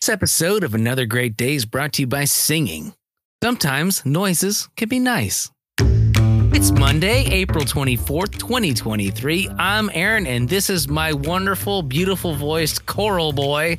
This 0.00 0.08
episode 0.08 0.62
of 0.62 0.74
Another 0.74 1.06
Great 1.06 1.36
Day 1.36 1.54
is 1.54 1.64
brought 1.64 1.94
to 1.94 2.02
you 2.02 2.06
by 2.06 2.24
singing. 2.24 2.94
Sometimes 3.42 4.04
noises 4.04 4.68
can 4.76 4.88
be 4.88 4.98
nice. 4.98 5.50
It's 5.80 6.70
Monday, 6.70 7.24
April 7.30 7.64
24th, 7.64 8.38
2023. 8.38 9.48
I'm 9.58 9.90
Aaron, 9.92 10.26
and 10.26 10.48
this 10.48 10.70
is 10.70 10.88
my 10.88 11.12
wonderful, 11.12 11.82
beautiful 11.82 12.34
voiced 12.34 12.86
choral 12.86 13.32
boy, 13.32 13.78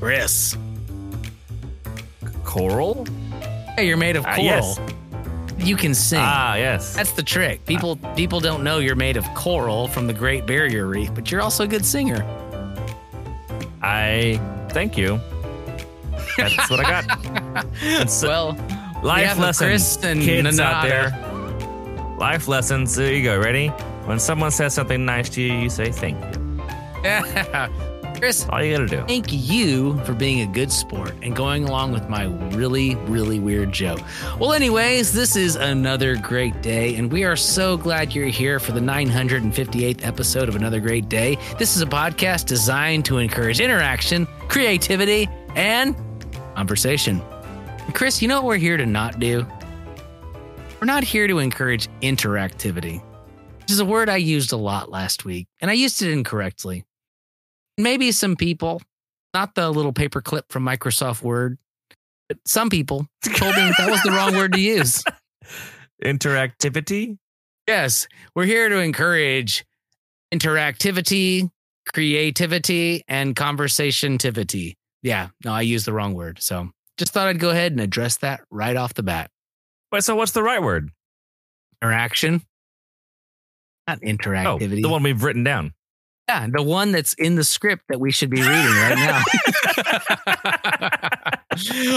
Chris. 0.00 0.56
Coral? 2.44 3.06
Hey, 3.76 3.86
you're 3.86 3.96
made 3.96 4.16
of 4.16 4.24
coral. 4.24 4.42
yes. 4.44 4.78
You 5.58 5.76
can 5.76 5.94
sing. 5.94 6.20
Ah, 6.22 6.56
yes. 6.56 6.94
That's 6.96 7.12
the 7.12 7.22
trick. 7.22 7.64
People 7.66 7.96
people 8.16 8.40
don't 8.40 8.64
know 8.64 8.78
you're 8.78 8.96
made 8.96 9.18
of 9.18 9.24
coral 9.34 9.88
from 9.88 10.06
the 10.06 10.14
Great 10.14 10.46
Barrier 10.46 10.86
Reef, 10.86 11.14
but 11.14 11.30
you're 11.30 11.42
also 11.42 11.64
a 11.64 11.68
good 11.68 11.84
singer. 11.84 12.22
I 13.82 14.40
thank 14.70 14.96
you. 14.96 15.20
That's 16.36 16.70
what 16.70 16.80
I 16.84 17.02
got. 17.02 17.66
It's, 17.82 18.22
Well, 18.22 18.52
we 19.02 19.08
life 19.08 19.26
have 19.26 19.38
lessons, 19.38 19.96
kids 19.96 20.60
out 20.60 20.82
there. 20.82 21.10
Life 22.18 22.48
lessons. 22.48 22.94
There 22.94 23.12
you 23.12 23.22
go. 23.22 23.38
Ready? 23.38 23.68
When 24.06 24.18
someone 24.18 24.50
says 24.50 24.74
something 24.74 25.04
nice 25.04 25.28
to 25.30 25.42
you, 25.42 25.52
you 25.54 25.70
say 25.70 25.90
thank 25.90 26.18
you. 26.20 26.60
Chris, 28.18 28.44
All 28.50 28.62
you 28.62 28.76
gotta 28.76 28.86
do. 28.86 29.02
thank 29.06 29.28
you 29.32 29.98
for 30.04 30.12
being 30.12 30.42
a 30.42 30.46
good 30.52 30.70
sport 30.70 31.14
and 31.22 31.34
going 31.34 31.66
along 31.66 31.92
with 31.92 32.06
my 32.10 32.24
really, 32.54 32.94
really 33.06 33.38
weird 33.40 33.72
joke. 33.72 34.00
Well, 34.38 34.52
anyways, 34.52 35.14
this 35.14 35.36
is 35.36 35.56
another 35.56 36.16
great 36.16 36.60
day, 36.60 36.96
and 36.96 37.10
we 37.10 37.24
are 37.24 37.36
so 37.36 37.78
glad 37.78 38.14
you're 38.14 38.26
here 38.26 38.60
for 38.60 38.72
the 38.72 38.80
958th 38.80 40.04
episode 40.06 40.50
of 40.50 40.56
Another 40.56 40.80
Great 40.80 41.08
Day. 41.08 41.38
This 41.58 41.76
is 41.76 41.80
a 41.80 41.86
podcast 41.86 42.44
designed 42.44 43.06
to 43.06 43.16
encourage 43.16 43.58
interaction, 43.58 44.26
creativity, 44.48 45.26
and 45.56 45.96
conversation. 46.60 47.22
Chris, 47.94 48.20
you 48.20 48.28
know 48.28 48.36
what 48.36 48.44
we're 48.44 48.56
here 48.58 48.76
to 48.76 48.84
not 48.84 49.18
do? 49.18 49.46
We're 50.78 50.84
not 50.84 51.04
here 51.04 51.26
to 51.26 51.38
encourage 51.38 51.88
interactivity, 52.02 53.02
which 53.60 53.70
is 53.70 53.80
a 53.80 53.84
word 53.86 54.10
I 54.10 54.16
used 54.16 54.52
a 54.52 54.58
lot 54.58 54.90
last 54.90 55.24
week, 55.24 55.48
and 55.62 55.70
I 55.70 55.74
used 55.74 56.02
it 56.02 56.10
incorrectly. 56.10 56.84
Maybe 57.78 58.12
some 58.12 58.36
people, 58.36 58.82
not 59.32 59.54
the 59.54 59.70
little 59.70 59.94
paper 59.94 60.20
clip 60.20 60.52
from 60.52 60.62
Microsoft 60.62 61.22
Word, 61.22 61.56
but 62.28 62.36
some 62.44 62.68
people 62.68 63.06
told 63.24 63.56
me 63.56 63.72
that 63.78 63.90
was 63.90 64.02
the 64.02 64.10
wrong 64.10 64.36
word 64.36 64.52
to 64.52 64.60
use. 64.60 65.02
Interactivity. 66.04 67.16
Yes, 67.66 68.06
we're 68.34 68.44
here 68.44 68.68
to 68.68 68.80
encourage 68.80 69.64
interactivity, 70.30 71.48
creativity, 71.90 73.02
and 73.08 73.34
conversationtivity. 73.34 74.74
Yeah, 75.02 75.28
no, 75.44 75.52
I 75.52 75.62
used 75.62 75.86
the 75.86 75.92
wrong 75.92 76.14
word. 76.14 76.42
So 76.42 76.70
just 76.98 77.12
thought 77.12 77.26
I'd 77.28 77.38
go 77.40 77.50
ahead 77.50 77.72
and 77.72 77.80
address 77.80 78.18
that 78.18 78.40
right 78.50 78.76
off 78.76 78.94
the 78.94 79.02
bat. 79.02 79.30
Wait. 79.92 80.04
So 80.04 80.14
what's 80.16 80.32
the 80.32 80.42
right 80.42 80.62
word? 80.62 80.90
Interaction, 81.82 82.42
not 83.88 83.98
Oh, 84.02 84.06
interactivity. 84.06 84.82
the 84.82 84.88
one 84.88 85.02
we've 85.02 85.22
written 85.22 85.42
down. 85.44 85.72
Yeah, 86.28 86.46
the 86.52 86.62
one 86.62 86.92
that's 86.92 87.14
in 87.14 87.34
the 87.34 87.42
script 87.42 87.84
that 87.88 87.98
we 87.98 88.12
should 88.12 88.30
be 88.30 88.40
reading 88.40 88.52
right 88.54 88.94
now. 88.94 89.22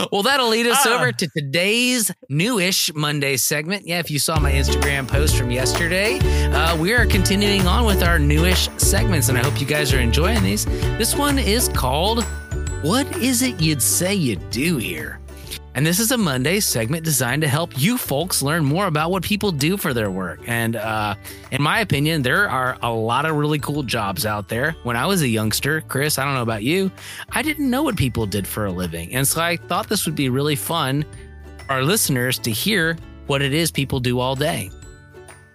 well, 0.11 0.23
that'll 0.23 0.47
lead 0.49 0.65
us 0.65 0.79
Ah. 0.88 0.95
over 0.95 1.11
to 1.11 1.27
today's 1.38 2.11
newish 2.29 2.91
Monday 2.95 3.38
segment. 3.38 3.85
Yeah, 3.85 3.99
if 3.99 4.09
you 4.09 4.17
saw 4.19 4.39
my 4.39 4.51
Instagram 4.51 5.07
post 5.07 5.35
from 5.38 5.51
yesterday, 5.51 6.17
uh, 6.51 6.75
we 6.77 6.93
are 6.93 7.05
continuing 7.05 7.67
on 7.67 7.85
with 7.85 8.01
our 8.01 8.17
newish 8.17 8.69
segments, 8.77 9.29
and 9.29 9.38
I 9.38 9.43
hope 9.43 9.59
you 9.59 9.67
guys 9.67 9.93
are 9.93 9.99
enjoying 9.99 10.41
these. 10.41 10.65
This 10.97 11.15
one 11.15 11.38
is 11.38 11.67
called 11.69 12.25
What 12.83 13.07
Is 13.15 13.41
It 13.41 13.61
You'd 13.61 13.81
Say 13.81 14.13
You 14.13 14.35
Do 14.35 14.75
Here? 14.75 15.21
And 15.73 15.85
this 15.85 16.01
is 16.01 16.11
a 16.11 16.17
Monday 16.17 16.59
segment 16.59 17.05
designed 17.05 17.41
to 17.43 17.47
help 17.47 17.79
you 17.79 17.97
folks 17.97 18.41
learn 18.41 18.65
more 18.65 18.87
about 18.87 19.09
what 19.09 19.23
people 19.23 19.53
do 19.53 19.77
for 19.77 19.93
their 19.93 20.11
work. 20.11 20.41
And 20.47 20.75
uh, 20.75 21.15
in 21.51 21.61
my 21.61 21.79
opinion, 21.79 22.23
there 22.23 22.49
are 22.49 22.77
a 22.81 22.91
lot 22.91 23.25
of 23.25 23.38
really 23.38 23.57
cool 23.57 23.83
jobs 23.83 24.25
out 24.25 24.49
there. 24.49 24.73
When 24.83 24.97
I 24.97 25.05
was 25.05 25.22
a 25.22 25.29
youngster, 25.29 25.79
Chris, 25.88 26.19
I 26.19 26.25
don't 26.25 26.33
know 26.33 26.41
about 26.41 26.63
you, 26.63 26.91
I 27.31 27.41
didn't 27.41 27.69
know 27.69 27.83
what 27.83 27.95
people 27.95 28.25
did 28.25 28.45
for 28.45 28.66
a 28.66 28.72
living. 28.73 29.16
And 29.16 29.25
so 29.25 29.41
I 29.41 29.55
thought 29.55 29.88
this 29.88 30.05
would 30.05 30.16
be 30.16 30.27
really 30.27 30.57
fun 30.57 31.05
for 31.59 31.72
our 31.72 31.83
listeners 31.83 32.38
to 32.39 32.51
hear 32.51 32.97
what 33.27 33.41
it 33.41 33.53
is 33.53 33.72
people 33.72 34.01
do 34.01 34.19
all 34.19 34.35
day. 34.35 34.69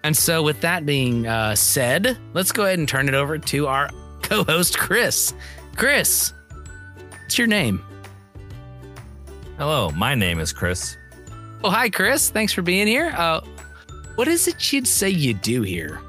And 0.02 0.16
so, 0.16 0.42
with 0.42 0.62
that 0.62 0.86
being 0.86 1.26
uh, 1.26 1.54
said, 1.56 2.16
let's 2.32 2.52
go 2.52 2.64
ahead 2.64 2.78
and 2.78 2.88
turn 2.88 3.06
it 3.06 3.14
over 3.14 3.36
to 3.36 3.66
our 3.66 3.90
co 4.22 4.44
host, 4.44 4.78
Chris. 4.78 5.34
Chris, 5.76 6.32
what's 7.28 7.36
your 7.36 7.46
name? 7.46 7.84
Hello, 9.58 9.90
my 9.90 10.14
name 10.14 10.38
is 10.38 10.50
Chris. 10.50 10.96
Oh, 11.62 11.68
hi, 11.68 11.90
Chris. 11.90 12.30
Thanks 12.30 12.54
for 12.54 12.62
being 12.62 12.86
here. 12.86 13.12
Uh, 13.14 13.42
what 14.14 14.28
is 14.28 14.48
it 14.48 14.72
you'd 14.72 14.86
say 14.88 15.10
you 15.10 15.34
do 15.34 15.60
here? 15.60 16.00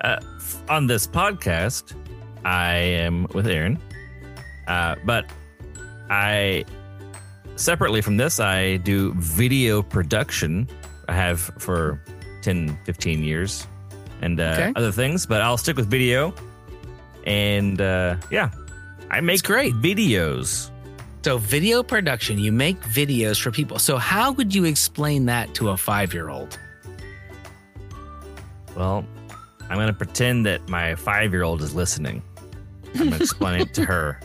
Uh, 0.00 0.16
on 0.70 0.86
this 0.86 1.06
podcast, 1.06 1.94
I 2.42 2.72
am 2.76 3.26
with 3.34 3.46
Aaron, 3.46 3.78
uh, 4.66 4.94
but 5.04 5.26
I 6.08 6.64
separately 7.56 8.00
from 8.00 8.16
this, 8.16 8.40
I 8.40 8.78
do 8.78 9.12
video 9.18 9.82
production. 9.82 10.70
I 11.06 11.12
have 11.12 11.40
for 11.58 12.00
10, 12.40 12.78
15 12.86 13.22
years 13.22 13.66
and 14.22 14.40
uh, 14.40 14.54
Okay. 14.58 14.72
other 14.74 14.90
things, 14.90 15.26
but 15.26 15.42
I'll 15.42 15.58
stick 15.58 15.76
with 15.76 15.90
video. 15.90 16.32
And 17.26 17.78
uh, 17.82 18.16
yeah, 18.30 18.50
I 19.10 19.20
make 19.20 19.42
great. 19.42 19.74
videos. 19.74 20.70
So, 21.22 21.38
video 21.38 21.82
production, 21.82 22.38
you 22.38 22.52
make 22.52 22.80
videos 22.82 23.40
for 23.40 23.50
people. 23.50 23.78
So, 23.78 23.96
how 23.96 24.32
would 24.32 24.54
you 24.54 24.64
explain 24.64 25.26
that 25.26 25.54
to 25.54 25.70
a 25.70 25.76
five 25.76 26.14
year 26.14 26.28
old? 26.28 26.58
Well, 28.76 29.04
I'm 29.68 29.76
going 29.76 29.88
to 29.88 29.92
pretend 29.92 30.46
that 30.46 30.68
my 30.68 30.94
five 30.94 31.32
year 31.32 31.42
old 31.42 31.62
is 31.62 31.74
listening. 31.74 32.22
I'm 32.94 32.98
going 32.98 33.10
to 33.10 33.16
explain 33.16 33.60
it 33.60 33.74
to 33.74 33.84
her. 33.86 34.20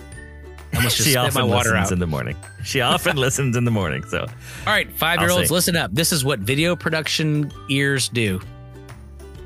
I 0.73 0.77
almost 0.77 0.97
just 0.97 1.09
she 1.09 1.15
often 1.15 1.49
listens 1.49 1.73
out. 1.73 1.91
in 1.91 1.99
the 1.99 2.07
morning. 2.07 2.35
She 2.63 2.81
often 2.81 3.17
listens 3.25 3.57
in 3.57 3.65
the 3.65 3.71
morning. 3.71 4.03
So 4.05 4.19
All 4.19 4.27
right, 4.67 4.91
five 4.93 5.19
year 5.19 5.31
olds, 5.31 5.51
listen 5.51 5.75
up. 5.75 5.91
This 5.93 6.11
is 6.11 6.23
what 6.23 6.39
video 6.39 6.75
production 6.75 7.51
ears 7.69 8.07
do. 8.09 8.39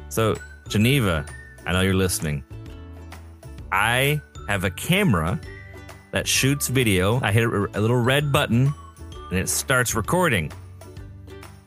So, 0.10 0.36
Geneva, 0.68 1.26
I 1.66 1.74
know 1.74 1.82
you're 1.82 1.94
listening. 1.94 2.44
I 3.72 4.22
have 4.48 4.64
a 4.64 4.70
camera 4.72 5.40
that 6.12 6.28
shoots 6.28 6.68
video. 6.68 7.20
I 7.22 7.32
hit 7.32 7.44
a, 7.46 7.80
little 7.80 8.00
red 8.00 8.32
button 8.32 8.74
and 9.30 9.40
it 9.40 9.50
starts 9.50 9.96
recording. 9.96 10.52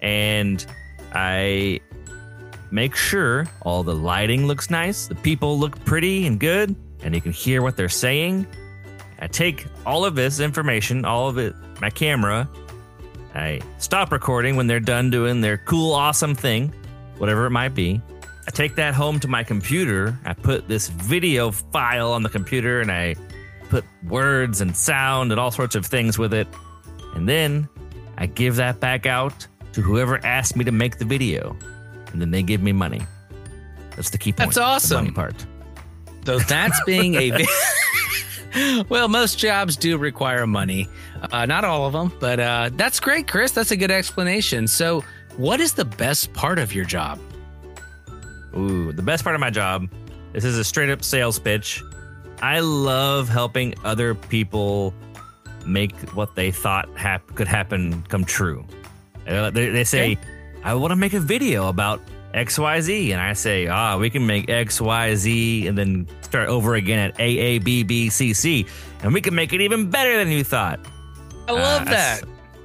And 0.00 0.64
I 1.12 1.80
make 2.70 2.94
sure 2.94 3.46
all 3.62 3.82
the 3.82 3.94
lighting 3.94 4.46
looks 4.46 4.70
nice, 4.70 5.06
the 5.06 5.14
people 5.16 5.58
look 5.58 5.84
pretty 5.84 6.26
and 6.26 6.38
good, 6.38 6.74
and 7.02 7.14
you 7.14 7.20
can 7.20 7.32
hear 7.32 7.62
what 7.62 7.76
they're 7.76 7.88
saying. 7.88 8.46
I 9.20 9.26
take 9.26 9.66
all 9.84 10.04
of 10.04 10.14
this 10.14 10.38
information, 10.38 11.04
all 11.04 11.28
of 11.28 11.38
it, 11.38 11.54
my 11.80 11.90
camera, 11.90 12.48
I 13.34 13.60
stop 13.78 14.10
recording 14.10 14.56
when 14.56 14.66
they're 14.66 14.80
done 14.80 15.10
doing 15.10 15.40
their 15.40 15.58
cool, 15.58 15.92
awesome 15.92 16.34
thing, 16.34 16.72
whatever 17.18 17.46
it 17.46 17.50
might 17.50 17.74
be. 17.74 18.00
I 18.48 18.50
take 18.50 18.76
that 18.76 18.94
home 18.94 19.20
to 19.20 19.28
my 19.28 19.44
computer. 19.44 20.18
I 20.24 20.32
put 20.32 20.68
this 20.68 20.88
video 20.88 21.50
file 21.50 22.12
on 22.12 22.22
the 22.22 22.30
computer 22.30 22.80
and 22.80 22.90
I 22.90 23.14
put 23.68 23.84
words 24.04 24.62
and 24.62 24.74
sound 24.74 25.32
and 25.32 25.38
all 25.38 25.50
sorts 25.50 25.74
of 25.74 25.84
things 25.84 26.18
with 26.18 26.32
it. 26.32 26.48
And 27.14 27.28
then 27.28 27.68
I 28.16 28.24
give 28.24 28.56
that 28.56 28.80
back 28.80 29.04
out 29.04 29.46
to 29.74 29.82
whoever 29.82 30.24
asked 30.24 30.56
me 30.56 30.64
to 30.64 30.72
make 30.72 30.96
the 30.96 31.04
video. 31.04 31.54
And 32.10 32.22
then 32.22 32.30
they 32.30 32.42
give 32.42 32.62
me 32.62 32.72
money. 32.72 33.02
That's 33.96 34.08
the 34.08 34.16
key 34.16 34.32
point. 34.32 34.38
That's 34.38 34.56
the 34.56 34.62
awesome. 34.62 35.04
money 35.04 35.10
part. 35.10 35.44
So, 36.24 36.38
that's 36.38 36.82
being 36.86 37.16
a. 37.16 37.30
vi- 37.30 38.84
well, 38.88 39.08
most 39.08 39.38
jobs 39.38 39.76
do 39.76 39.98
require 39.98 40.46
money. 40.46 40.88
Uh, 41.20 41.44
not 41.44 41.64
all 41.64 41.84
of 41.84 41.92
them, 41.92 42.16
but 42.18 42.40
uh, 42.40 42.70
that's 42.72 42.98
great, 42.98 43.28
Chris. 43.28 43.52
That's 43.52 43.72
a 43.72 43.76
good 43.76 43.90
explanation. 43.90 44.68
So, 44.68 45.04
what 45.36 45.60
is 45.60 45.74
the 45.74 45.84
best 45.84 46.32
part 46.32 46.58
of 46.58 46.74
your 46.74 46.86
job? 46.86 47.20
Ooh, 48.56 48.92
the 48.92 49.02
best 49.02 49.24
part 49.24 49.34
of 49.34 49.40
my 49.40 49.50
job. 49.50 49.88
This 50.32 50.44
is 50.44 50.58
a 50.58 50.64
straight 50.64 50.90
up 50.90 51.02
sales 51.02 51.38
pitch. 51.38 51.82
I 52.40 52.60
love 52.60 53.28
helping 53.28 53.74
other 53.84 54.14
people 54.14 54.94
make 55.66 55.94
what 56.14 56.34
they 56.36 56.50
thought 56.50 56.88
hap- 56.96 57.34
could 57.34 57.48
happen 57.48 58.02
come 58.08 58.24
true. 58.24 58.64
Uh, 59.26 59.50
They, 59.50 59.68
they 59.70 59.84
say, 59.84 60.18
I 60.64 60.74
want 60.74 60.92
to 60.92 60.96
make 60.96 61.12
a 61.14 61.20
video 61.20 61.68
about 61.68 62.00
XYZ. 62.34 63.10
And 63.12 63.20
I 63.20 63.32
say, 63.32 63.66
ah, 63.66 63.98
we 63.98 64.08
can 64.10 64.26
make 64.26 64.46
XYZ 64.46 65.68
and 65.68 65.76
then 65.76 66.06
start 66.22 66.48
over 66.48 66.74
again 66.74 66.98
at 67.10 67.18
AABBCC. 67.18 68.68
And 69.02 69.12
we 69.12 69.20
can 69.20 69.34
make 69.34 69.52
it 69.52 69.60
even 69.60 69.90
better 69.90 70.16
than 70.18 70.30
you 70.32 70.44
thought. 70.44 70.80
I 71.48 71.52
love 71.52 71.82
Uh, 71.82 71.90
that. 71.90 72.20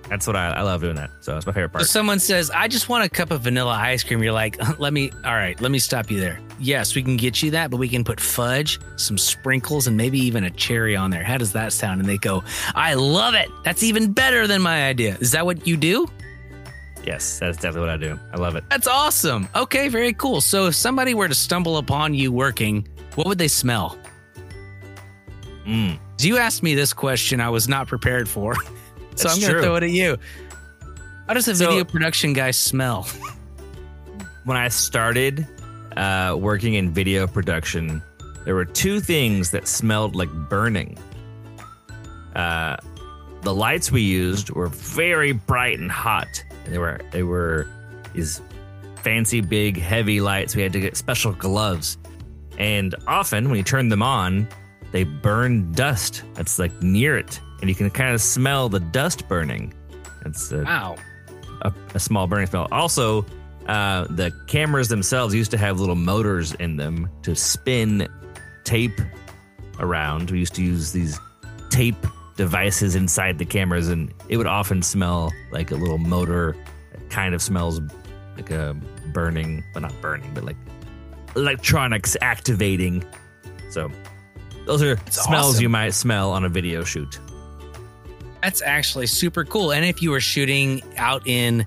That's 0.10 0.28
what 0.28 0.36
I, 0.36 0.50
I 0.52 0.62
love 0.62 0.82
doing 0.82 0.96
that. 0.96 1.10
So 1.22 1.38
it's 1.38 1.46
my 1.46 1.54
favorite 1.54 1.68
If 1.68 1.74
part. 1.74 1.86
someone 1.86 2.20
says, 2.20 2.52
I 2.52 2.68
just 2.68 2.90
want 2.90 3.06
a 3.06 3.10
cup 3.10 3.32
of 3.32 3.42
vanilla 3.42 3.72
ice 3.72 4.04
cream, 4.04 4.22
you're 4.22 4.34
like, 4.34 4.58
let 4.80 4.94
me, 4.94 5.10
all 5.24 5.34
right, 5.34 5.60
let 5.62 5.72
me 5.72 5.80
stop 5.80 6.12
you 6.12 6.20
there. 6.20 6.40
Yes, 6.60 6.94
we 6.96 7.02
can 7.02 7.18
get 7.18 7.42
you 7.42 7.52
that, 7.52 7.72
but 7.72 7.78
we 7.78 7.88
can 7.88 8.04
put 8.04 8.20
fudge, 8.20 8.80
some 8.98 9.18
sprinkles, 9.18 9.88
and 9.88 9.96
maybe 9.98 10.20
even 10.20 10.44
a 10.44 10.50
cherry 10.52 10.96
on 10.96 11.10
there. 11.10 11.24
How 11.24 11.38
does 11.38 11.54
that 11.54 11.74
sound? 11.74 12.00
And 12.02 12.08
they 12.10 12.18
go, 12.18 12.44
I 12.76 12.94
love 12.96 13.34
it. 13.34 13.50
That's 13.64 13.82
even 13.82 14.12
better 14.12 14.46
than 14.46 14.62
my 14.62 14.88
idea. 14.88 15.18
Is 15.20 15.32
that 15.32 15.46
what 15.46 15.66
you 15.66 15.78
do? 15.78 16.06
Yes, 17.06 17.40
that's 17.40 17.58
definitely 17.58 17.82
what 17.82 17.90
I 17.90 17.98
do. 17.98 18.20
I 18.32 18.38
love 18.38 18.56
it. 18.56 18.64
That's 18.70 18.88
awesome. 18.88 19.48
Okay, 19.56 19.88
very 19.90 20.14
cool. 20.14 20.42
So 20.42 20.68
if 20.68 20.76
somebody 20.76 21.14
were 21.14 21.28
to 21.28 21.36
stumble 21.36 21.78
upon 21.78 22.14
you 22.14 22.32
working, 22.32 22.88
what 23.16 23.28
would 23.28 23.38
they 23.38 23.48
smell? 23.50 23.98
Mm. 25.66 25.98
You 26.20 26.38
asked 26.38 26.64
me 26.64 26.76
this 26.76 26.94
question 26.94 27.42
I 27.42 27.50
was 27.50 27.68
not 27.68 27.88
prepared 27.88 28.28
for. 28.30 28.56
so 29.16 29.28
That's 29.30 29.36
I'm 29.36 29.42
going 29.42 29.54
to 29.56 29.62
throw 29.62 29.76
it 29.76 29.84
at 29.84 29.90
you. 29.92 30.18
How 31.28 31.34
does 31.34 31.48
a 31.48 31.56
So- 31.56 31.68
video 31.70 31.84
production 31.86 32.34
guy 32.34 32.52
smell? 32.52 33.08
When 34.46 34.58
I 34.58 34.68
started 34.68 35.48
uh, 35.96 36.36
working 36.38 36.74
in 36.74 36.92
video 36.92 37.28
production, 37.28 38.04
there 38.44 38.56
were 38.56 38.66
two 38.66 39.00
things 39.00 39.52
that 39.52 39.70
smelled 39.70 40.18
like 40.18 40.30
burning. 40.50 40.98
Uh, 42.36 42.76
the 43.44 43.54
lights 43.54 43.90
we 43.90 44.02
used 44.02 44.50
were 44.50 44.68
very 44.68 45.32
bright 45.32 45.80
and 45.80 45.90
hot. 45.90 46.44
And 46.66 46.74
they 46.74 46.78
were 46.78 47.00
they 47.12 47.24
were 47.24 47.68
these 48.14 48.42
fancy, 49.02 49.40
big, 49.40 49.78
heavy 49.80 50.20
lights. 50.20 50.58
We 50.58 50.62
had 50.62 50.74
to 50.74 50.82
get 50.82 50.98
special 50.98 51.32
gloves, 51.32 51.98
and 52.58 52.96
often 53.08 53.48
when 53.50 53.58
you 53.58 53.64
turn 53.64 53.88
them 53.88 54.04
on, 54.04 54.46
they 54.92 55.06
burn 55.06 55.72
dust 55.72 56.24
that's 56.34 56.60
like 56.60 56.82
near 56.82 57.18
it, 57.18 57.40
and 57.64 57.70
you 57.70 57.76
can 57.76 57.90
kind 57.90 58.14
of 58.14 58.20
smell 58.20 58.68
the 58.68 58.82
dust 58.82 59.26
burning. 59.30 59.74
It's 60.26 60.52
a, 60.52 60.64
Wow. 60.64 60.98
a, 61.62 61.72
a 61.96 62.00
small 62.00 62.28
burning 62.28 62.48
smell. 62.48 62.68
Also, 62.74 63.26
uh, 63.68 64.04
the 64.10 64.34
cameras 64.48 64.90
themselves 64.90 65.34
used 65.34 65.50
to 65.52 65.58
have 65.58 65.80
little 65.80 65.96
motors 65.96 66.52
in 66.56 66.76
them 66.76 67.10
to 67.22 67.34
spin 67.38 68.10
tape 68.66 69.00
around. 69.80 70.30
We 70.30 70.40
used 70.40 70.56
to 70.56 70.62
use 70.62 70.92
these 70.92 71.18
tape 71.70 71.96
devices 72.36 72.96
inside 72.96 73.38
the 73.38 73.46
cameras, 73.46 73.88
and 73.88 74.14
it 74.28 74.36
would 74.36 74.46
often 74.48 74.82
smell 74.82 75.32
like 75.54 75.72
a 75.72 75.76
little 75.76 75.98
motor. 75.98 76.58
It 76.94 77.10
kind 77.10 77.34
of 77.34 77.42
smells 77.42 77.80
like 78.36 78.52
a 78.52 78.76
burning, 79.14 79.64
but 79.74 79.84
not 79.84 79.94
burning, 80.02 80.32
but 80.34 80.44
like 80.44 80.58
electronics 81.38 82.18
activating. 82.22 83.06
So, 83.70 83.90
those 84.66 84.84
are 84.84 84.98
smells 85.10 85.52
awesome. 85.54 85.62
you 85.62 85.70
might 85.70 85.92
smell 85.94 86.32
on 86.34 86.44
a 86.44 86.50
video 86.50 86.84
shoot. 86.84 87.20
That's 88.44 88.62
actually 88.62 89.08
super 89.08 89.46
cool. 89.46 89.72
And 89.72 89.86
if 89.86 90.02
you 90.02 90.12
were 90.12 90.20
shooting 90.20 90.82
out 90.98 91.26
in 91.26 91.66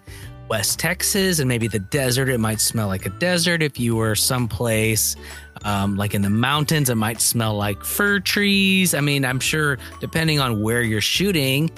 West 0.51 0.79
Texas 0.79 1.39
and 1.39 1.49
maybe 1.49 1.69
the 1.69 1.79
desert, 1.79 2.29
it 2.29 2.39
might 2.39 2.61
smell 2.61 2.87
like 2.87 3.07
a 3.07 3.09
desert. 3.09 3.63
If 3.63 3.81
you 3.81 3.97
were 3.97 4.15
someplace 4.15 5.17
um, 5.65 5.97
like 5.97 6.13
in 6.13 6.21
the 6.21 6.29
mountains, 6.29 6.91
it 6.91 6.97
might 6.97 7.23
smell 7.23 7.55
like 7.55 7.83
fir 7.83 8.21
trees. 8.21 8.93
I 8.93 9.01
mean, 9.01 9.25
I'm 9.25 9.41
sure 9.41 9.79
depending 10.01 10.39
on 10.39 10.61
where 10.61 10.83
you're 10.83 11.01
shooting, 11.01 11.71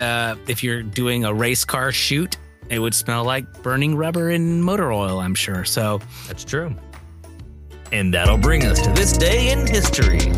uh, 0.00 0.36
if 0.46 0.62
you're 0.62 0.84
doing 0.84 1.24
a 1.24 1.34
race 1.34 1.64
car 1.64 1.90
shoot, 1.90 2.36
it 2.70 2.78
would 2.78 2.94
smell 2.94 3.24
like 3.24 3.60
burning 3.64 3.96
rubber 3.96 4.30
and 4.30 4.62
motor 4.62 4.92
oil, 4.92 5.18
I'm 5.18 5.34
sure. 5.34 5.64
So, 5.64 6.00
That's 6.28 6.44
true. 6.44 6.72
And 7.90 8.14
that'll 8.14 8.38
bring 8.38 8.64
us 8.64 8.80
to 8.82 8.92
this 8.92 9.16
day 9.18 9.50
in 9.50 9.66
history. 9.66 10.32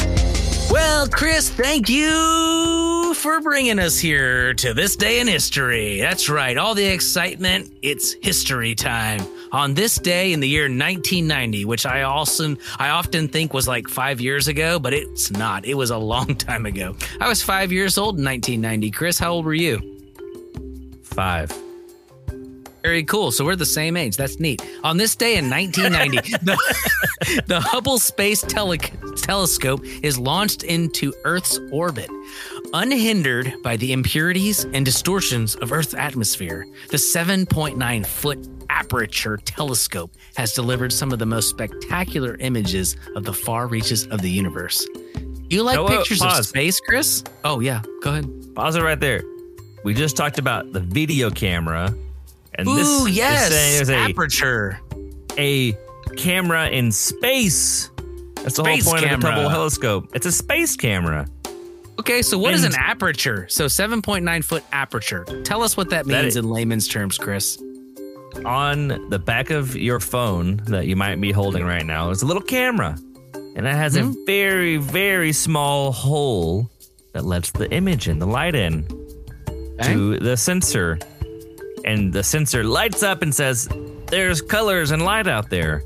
Well, 0.71 1.07
Chris, 1.07 1.51
thank 1.51 1.91
you 1.91 2.96
for 3.17 3.41
bringing 3.41 3.79
us 3.79 3.99
here 3.99 4.55
to 4.55 4.75
this 4.75 4.95
day 4.95 5.21
in 5.21 5.27
history. 5.27 6.01
That's 6.01 6.29
right, 6.29 6.57
all 6.57 6.75
the 6.75 6.85
excitement, 6.85 7.73
it's 7.83 8.13
history 8.23 8.75
time. 8.75 9.21
On 9.53 9.75
this 9.75 9.97
day 9.97 10.33
in 10.33 10.41
the 10.41 10.49
year 10.49 10.65
1990, 10.65 11.65
which 11.65 11.87
I 11.87 12.03
also 12.03 12.57
I 12.79 12.91
often 12.91 13.29
think 13.29 13.55
was 13.55 13.67
like 13.67 13.89
5 13.89 14.21
years 14.21 14.49
ago, 14.49 14.79
but 14.79 14.93
it's 14.93 15.31
not. 15.31 15.65
It 15.65 15.75
was 15.75 15.91
a 15.91 15.99
long 15.99 16.27
time 16.37 16.67
ago. 16.67 16.95
I 17.21 17.29
was 17.29 17.43
5 17.43 17.73
years 17.73 17.97
old 17.97 18.19
in 18.19 18.25
1990. 18.25 18.91
Chris, 18.91 19.19
how 19.19 19.33
old 19.33 19.45
were 19.47 19.55
you? 19.55 19.81
Five. 21.03 21.51
Very 22.83 23.03
cool. 23.03 23.33
So 23.33 23.45
we're 23.45 23.57
the 23.57 23.67
same 23.67 23.97
age. 23.97 24.17
That's 24.17 24.39
neat. 24.39 24.63
On 24.85 24.97
this 24.97 25.17
day 25.17 25.39
in 25.39 25.51
1990, 25.51 26.37
the, 26.45 27.43
the 27.47 27.61
Hubble 27.61 27.99
Space 27.99 28.43
Tele- 28.43 28.79
Telescope 28.79 29.81
is 30.05 30.21
launched 30.21 30.63
into 30.63 31.13
Earth's 31.25 31.59
orbit. 31.73 32.09
Unhindered 32.79 33.63
by 33.63 33.75
the 33.79 33.91
impurities 33.95 34.65
and 34.65 34.85
distortions 34.85 35.55
of 35.55 35.73
Earth's 35.73 35.95
atmosphere, 35.95 36.67
the 36.91 36.99
7.9 36.99 38.05
foot 38.05 38.47
aperture 38.69 39.39
telescope 39.39 40.13
has 40.35 40.53
delivered 40.53 40.93
some 40.93 41.11
of 41.11 41.19
the 41.19 41.25
most 41.25 41.49
spectacular 41.49 42.37
images 42.39 42.95
of 43.15 43.25
the 43.25 43.33
far 43.33 43.67
reaches 43.67 44.07
of 44.09 44.21
the 44.21 44.29
universe. 44.31 44.87
You 45.49 45.63
like 45.63 45.77
No, 45.77 45.89
pictures 45.89 46.21
of 46.21 46.45
space, 46.45 46.79
Chris? 46.81 47.25
Oh, 47.45 47.61
yeah. 47.61 47.81
Go 48.03 48.11
ahead. 48.11 48.55
Pause 48.55 48.77
it 48.77 48.83
right 48.83 49.01
there. 49.01 49.23
We 49.83 49.95
just 49.95 50.15
talked 50.15 50.39
about 50.39 50.71
the 50.75 50.81
video 50.81 51.31
camera, 51.31 51.95
and 52.57 52.69
Ooh, 52.69 52.75
this 52.77 52.89
is 52.89 53.09
yes. 53.17 53.53
saying 53.53 53.77
there's 53.77 53.89
a, 53.89 54.11
aperture. 54.11 54.79
a 55.39 55.73
camera 56.19 56.69
in 56.69 56.93
space. 56.93 57.89
That's 58.35 58.59
the 58.59 58.65
Space 58.65 58.85
whole 58.85 58.93
point 58.93 59.05
of 59.07 59.11
the 59.19 59.27
camera. 59.27 59.33
Hubble 59.33 59.51
telescope. 59.51 60.11
It's 60.15 60.27
a 60.27 60.31
space 60.31 60.77
camera. 60.77 61.27
Okay, 61.99 62.23
so 62.23 62.37
what 62.39 62.53
is 62.55 62.65
And- 62.65 62.75
an 62.75 62.81
aperture? 62.81 63.47
So 63.49 63.67
7.9 63.69 64.43
foot 64.43 64.63
aperture. 64.73 65.25
Tell 65.45 65.63
us 65.63 65.77
what 65.77 65.91
that 65.91 66.07
That 66.07 66.23
means 66.25 66.37
i- 66.37 66.41
in 66.41 66.49
layman's 66.49 66.87
terms, 66.89 67.17
Chris. 67.19 67.59
On 68.45 69.09
the 69.09 69.19
back 69.19 69.51
of 69.51 69.75
your 69.75 69.99
phone 69.99 70.61
that 70.67 70.87
you 70.87 70.95
might 70.95 71.19
be 71.21 71.33
holding 71.33 71.65
right 71.65 71.87
now 71.87 72.11
is 72.11 72.21
a 72.23 72.27
little 72.27 72.43
camera, 72.43 72.99
and 73.57 73.67
it 73.67 73.75
has 73.75 73.95
Hmm? 73.97 74.11
a 74.11 74.15
very, 74.27 74.77
very 74.77 75.33
small 75.33 75.91
hole 75.91 76.69
that 77.15 77.25
lets 77.25 77.51
the 77.53 77.71
image 77.73 78.09
and 78.09 78.21
the 78.21 78.27
light 78.27 78.55
in. 78.55 78.87
to 79.83 80.19
the 80.21 80.37
sensor. 80.39 80.99
And 81.85 82.11
the 82.11 82.23
sensor 82.23 82.65
lights 82.65 83.03
up 83.03 83.21
and 83.23 83.35
says, 83.35 83.69
There's 84.09 84.41
colors 84.41 84.91
and 84.91 85.05
light 85.05 85.27
out 85.27 85.51
there. 85.51 85.83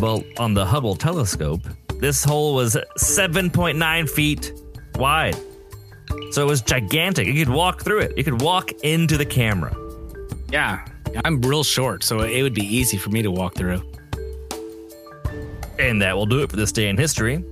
Well, 0.00 0.24
on 0.38 0.54
the 0.54 0.64
Hubble 0.64 0.94
telescope, 0.96 1.60
this 2.00 2.24
hole 2.24 2.54
was 2.54 2.74
7.9 2.96 4.06
feet 4.06 4.50
wide. 4.96 5.36
So 6.30 6.42
it 6.42 6.46
was 6.46 6.62
gigantic. 6.62 7.26
You 7.26 7.44
could 7.44 7.54
walk 7.54 7.82
through 7.82 8.00
it, 8.00 8.16
you 8.16 8.24
could 8.24 8.40
walk 8.40 8.72
into 8.82 9.16
the 9.16 9.26
camera. 9.26 9.76
Yeah, 10.50 10.84
I'm 11.24 11.40
real 11.40 11.64
short, 11.64 12.04
so 12.04 12.20
it 12.20 12.42
would 12.42 12.54
be 12.54 12.66
easy 12.66 12.96
for 12.96 13.10
me 13.10 13.22
to 13.22 13.30
walk 13.30 13.54
through. 13.54 13.82
And 15.78 16.00
that 16.02 16.16
will 16.16 16.26
do 16.26 16.42
it 16.42 16.50
for 16.50 16.56
this 16.56 16.72
day 16.72 16.88
in 16.88 16.96
history. 16.96 17.44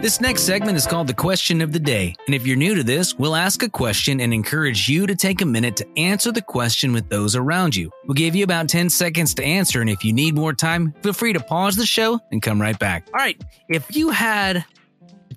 This 0.00 0.20
next 0.20 0.44
segment 0.44 0.78
is 0.78 0.86
called 0.86 1.08
the 1.08 1.14
question 1.14 1.60
of 1.60 1.72
the 1.72 1.78
day. 1.78 2.14
And 2.26 2.34
if 2.34 2.46
you're 2.46 2.56
new 2.56 2.74
to 2.74 2.82
this, 2.82 3.18
we'll 3.18 3.36
ask 3.36 3.62
a 3.62 3.68
question 3.68 4.20
and 4.20 4.32
encourage 4.32 4.88
you 4.88 5.06
to 5.06 5.14
take 5.14 5.42
a 5.42 5.46
minute 5.46 5.76
to 5.76 5.98
answer 5.98 6.32
the 6.32 6.40
question 6.40 6.92
with 6.94 7.08
those 7.10 7.36
around 7.36 7.76
you. 7.76 7.90
We'll 8.06 8.14
give 8.14 8.34
you 8.34 8.44
about 8.44 8.68
10 8.68 8.88
seconds 8.88 9.34
to 9.34 9.44
answer. 9.44 9.80
And 9.82 9.90
if 9.90 10.02
you 10.02 10.14
need 10.14 10.34
more 10.34 10.54
time, 10.54 10.94
feel 11.02 11.12
free 11.12 11.34
to 11.34 11.40
pause 11.40 11.76
the 11.76 11.84
show 11.84 12.18
and 12.32 12.40
come 12.40 12.60
right 12.60 12.78
back. 12.78 13.08
All 13.12 13.20
right. 13.20 13.38
If 13.68 13.94
you 13.94 14.08
had 14.08 14.64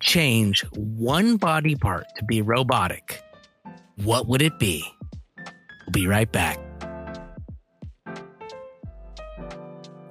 change 0.04 0.64
one 0.72 1.36
body 1.36 1.74
part 1.74 2.04
to 2.16 2.24
be 2.24 2.42
robotic, 2.42 3.22
what 4.04 4.28
would 4.28 4.42
it 4.42 4.58
be? 4.58 4.84
We'll 5.36 5.92
be 5.92 6.06
right 6.06 6.30
back. 6.30 6.58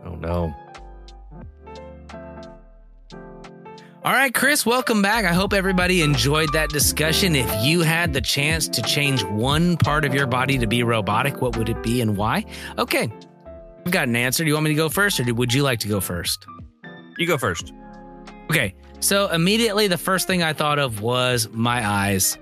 Oh 0.05 0.15
no. 0.15 0.53
All 4.03 4.11
right, 4.11 4.33
Chris, 4.33 4.65
welcome 4.65 5.01
back. 5.01 5.23
I 5.23 5.31
hope 5.31 5.53
everybody 5.53 6.01
enjoyed 6.01 6.51
that 6.51 6.69
discussion. 6.69 7.37
If 7.37 7.49
you 7.63 7.81
had 7.81 8.11
the 8.11 8.19
chance 8.19 8.67
to 8.67 8.81
change 8.81 9.23
one 9.23 9.77
part 9.77 10.03
of 10.03 10.13
your 10.13 10.27
body 10.27 10.57
to 10.57 10.67
be 10.67 10.83
robotic, 10.83 11.39
what 11.39 11.55
would 11.55 11.69
it 11.69 11.81
be 11.81 12.01
and 12.01 12.17
why? 12.17 12.43
Okay, 12.77 13.09
I've 13.85 13.91
got 13.91 14.09
an 14.09 14.15
answer. 14.17 14.43
Do 14.43 14.49
you 14.49 14.55
want 14.55 14.65
me 14.65 14.71
to 14.71 14.75
go 14.75 14.89
first 14.89 15.21
or 15.21 15.33
would 15.33 15.53
you 15.53 15.63
like 15.63 15.79
to 15.79 15.87
go 15.87 16.01
first? 16.01 16.45
You 17.17 17.27
go 17.27 17.37
first. 17.37 17.71
Okay, 18.49 18.75
so 19.03 19.27
immediately 19.29 19.87
the 19.87 19.97
first 19.97 20.27
thing 20.27 20.41
I 20.43 20.53
thought 20.53 20.79
of 20.79 21.01
was 21.01 21.49
my 21.51 21.85
eyes. 21.87 22.37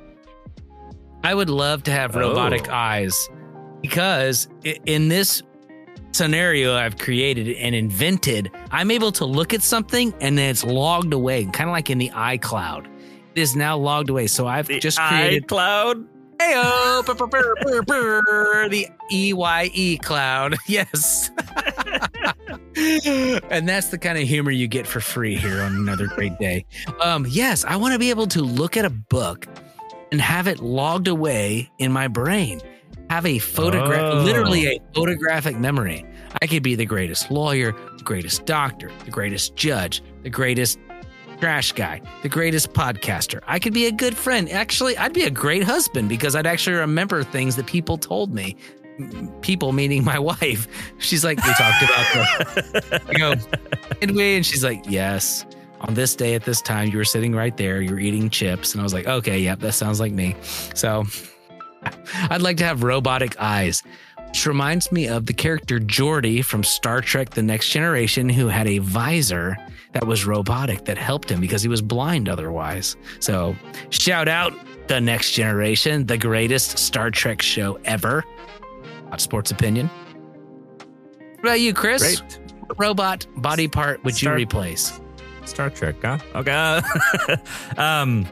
I 1.24 1.34
would 1.36 1.50
love 1.50 1.84
to 1.84 1.92
have 1.92 2.16
robotic 2.16 2.68
Oh. 2.70 2.74
eyes 2.74 3.30
because 3.82 4.48
in 4.64 5.08
this 5.08 5.44
scenario 6.12 6.76
I've 6.76 6.98
created 6.98 7.50
and 7.58 7.74
invented, 7.76 8.52
I'm 8.72 8.92
able 8.92 9.12
to 9.14 9.26
look 9.26 9.54
at 9.54 9.62
something 9.62 10.14
and 10.20 10.38
then 10.38 10.50
it's 10.50 10.64
logged 10.64 11.14
away, 11.14 11.46
kind 11.46 11.70
of 11.70 11.74
like 11.74 11.90
in 11.90 11.98
the 11.98 12.10
iCloud. 12.10 12.86
It 13.36 13.42
is 13.42 13.56
now 13.56 13.78
logged 13.78 14.10
away. 14.10 14.28
So 14.28 14.46
I've 14.48 14.68
just 14.68 15.00
created 15.00 15.48
cloud. 15.48 16.06
Heyo, 16.42 17.06
the 18.70 18.88
EYE 19.12 19.98
cloud. 20.02 20.56
Yes. 20.68 21.30
and 23.50 23.68
that's 23.68 23.88
the 23.90 23.98
kind 23.98 24.18
of 24.18 24.24
humor 24.28 24.52
you 24.52 24.68
get 24.68 24.88
for 24.88 25.00
free 25.00 25.36
here 25.36 25.62
on 25.62 25.76
another 25.76 26.08
great 26.08 26.38
day. 26.40 26.66
Um, 27.02 27.26
yes, 27.30 27.66
I 27.66 27.76
want 27.76 27.94
to 27.94 28.00
be 28.00 28.10
able 28.10 28.28
to 28.28 28.42
look 28.42 28.78
at 28.78 28.86
a 28.86 28.90
book 28.90 29.46
and 30.12 30.22
have 30.22 30.48
it 30.48 30.60
logged 30.60 31.08
away 31.08 31.70
in 31.78 31.92
my 31.92 32.08
brain. 32.08 32.62
have 33.10 33.26
a 33.26 33.40
photograph, 33.40 34.14
Oh. 34.14 34.24
literally 34.24 34.68
a 34.68 34.80
photographic 34.96 35.58
memory. 35.58 36.06
I 36.42 36.48
could 36.48 36.64
be 36.64 36.76
the 36.76 36.86
greatest 36.86 37.30
lawyer, 37.30 37.74
the 37.98 38.04
greatest 38.06 38.46
doctor, 38.46 38.90
the 39.04 39.12
greatest 39.12 39.58
judge, 39.58 40.02
the 40.24 40.30
greatest 40.30 40.80
trash 41.42 41.72
guy, 41.72 42.00
the 42.22 42.30
greatest 42.30 42.72
podcaster. 42.74 43.42
I 43.48 43.58
could 43.58 43.74
be 43.74 43.88
a 43.88 43.92
good 43.92 44.16
friend. 44.16 44.48
Actually, 44.50 44.96
I'd 44.96 45.12
be 45.12 45.24
a 45.24 45.30
great 45.32 45.64
husband 45.64 46.08
because 46.08 46.36
I'd 46.36 46.46
actually 46.46 46.76
remember 46.76 47.24
things 47.24 47.56
that 47.56 47.66
people 47.66 47.98
told 47.98 48.32
me. 48.32 48.56
People 49.42 49.72
meaning 49.72 50.04
my 50.04 50.20
wife. 50.32 50.68
She's 51.00 51.26
like, 51.26 51.44
we 51.44 51.52
talked 51.54 51.82
about. 51.82 53.10
I 53.10 53.14
go, 53.18 53.36
did? 54.00 54.12
And 54.12 54.46
she's 54.46 54.64
like, 54.64 54.84
yes. 54.88 55.44
On 55.80 55.96
this 55.96 56.16
day 56.16 56.36
at 56.36 56.44
this 56.44 56.62
time, 56.62 56.90
you 56.92 56.98
were 56.98 57.04
sitting 57.04 57.34
right 57.34 57.58
there. 57.58 57.82
You 57.82 57.92
were 57.92 58.00
eating 58.00 58.30
chips, 58.30 58.74
and 58.74 58.82
I 58.82 58.84
was 58.84 58.94
like, 58.94 59.08
okay, 59.08 59.40
yep, 59.40 59.60
that 59.62 59.74
sounds 59.74 60.00
like 60.00 60.12
me. 60.12 60.36
So, 60.76 61.06
I'd 62.30 62.44
like 62.44 62.58
to 62.58 62.66
have 62.66 62.84
robotic 62.84 63.36
eyes, 63.40 63.82
which 64.32 64.46
reminds 64.46 64.94
me 64.94 65.10
of 65.10 65.26
the 65.26 65.34
character 65.34 65.78
Geordi 65.78 66.44
from 66.44 66.64
Star 66.64 67.02
Trek: 67.02 67.32
The 67.32 67.44
Next 67.44 67.68
Generation, 67.70 68.30
who 68.30 68.48
had 68.48 68.66
a 68.66 68.78
visor 68.78 69.58
that 69.92 70.08
was 70.08 70.26
robotic 70.26 70.86
that 70.86 70.98
helped 70.98 71.30
him 71.30 71.42
because 71.42 71.62
he 71.62 71.68
was 71.68 71.82
blind 71.82 72.30
otherwise. 72.30 72.96
So, 73.20 73.54
shout 73.90 74.30
out 74.30 74.54
The 74.88 75.02
Next 75.02 75.32
Generation, 75.32 76.06
the 76.06 76.18
greatest 76.18 76.78
Star 76.78 77.12
Trek 77.12 77.42
show 77.42 77.78
ever. 77.84 78.24
Hot 79.10 79.20
sports 79.20 79.52
opinion. 79.52 79.88
What 79.88 81.40
about 81.40 81.60
you, 81.60 81.74
Chris? 81.74 82.22
Great. 82.22 82.40
What 82.60 82.80
robot 82.80 83.28
body 83.36 83.68
part 83.68 84.02
would 84.06 84.16
Star- 84.16 84.38
you 84.38 84.46
replace? 84.46 85.02
Star 85.44 85.70
Trek, 85.70 85.96
huh? 86.02 86.20
Okay. 86.36 86.82
um, 87.78 88.26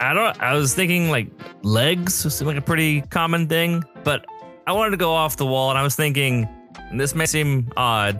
I 0.00 0.14
don't. 0.14 0.40
I 0.40 0.54
was 0.54 0.74
thinking 0.74 1.10
like 1.10 1.28
legs 1.62 2.14
seem 2.14 2.46
like 2.46 2.56
a 2.56 2.62
pretty 2.62 3.02
common 3.02 3.48
thing, 3.48 3.84
but 4.08 4.24
I 4.66 4.72
wanted 4.72 4.92
to 4.92 4.96
go 4.96 5.12
off 5.12 5.36
the 5.36 5.44
wall, 5.44 5.68
and 5.68 5.78
I 5.78 5.82
was 5.82 5.94
thinking, 5.94 6.48
and 6.88 6.98
this 6.98 7.14
may 7.14 7.26
seem 7.26 7.70
odd, 7.76 8.18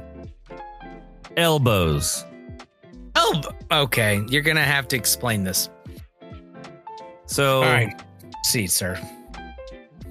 elbows. 1.34 2.26
Oh, 3.16 3.40
okay. 3.72 4.20
You're 4.28 4.42
gonna 4.42 4.66
have 4.66 4.86
to 4.88 4.96
explain 4.96 5.44
this. 5.44 5.70
So, 7.24 7.62
All 7.62 7.72
right, 7.72 7.98
see, 8.44 8.66
sir. 8.66 9.00